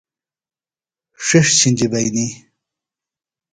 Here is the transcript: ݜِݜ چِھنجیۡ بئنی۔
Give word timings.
ݜِݜ 1.25 1.47
چِھنجیۡ 1.59 1.91
بئنی۔ 1.91 2.27